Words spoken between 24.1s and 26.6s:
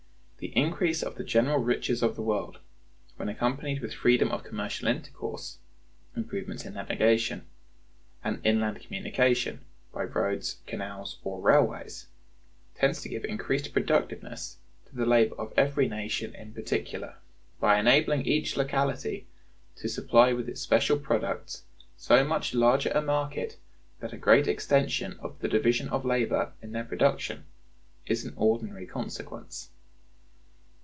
a great extension of the division of labor